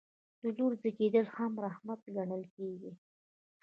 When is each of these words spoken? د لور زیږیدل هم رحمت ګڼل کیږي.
د 0.41 0.43
لور 0.57 0.71
زیږیدل 0.81 1.25
هم 1.35 1.51
رحمت 1.65 2.01
ګڼل 2.15 2.43
کیږي. 2.55 2.91